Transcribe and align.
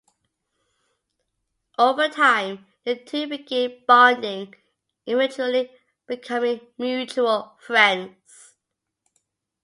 Over 1.77 2.09
time, 2.09 2.65
the 2.85 2.95
two 2.95 3.27
begin 3.27 3.83
bonding, 3.87 4.55
eventually 5.05 5.69
becoming 6.07 6.61
mutual 6.79 7.55
friends. 7.59 8.55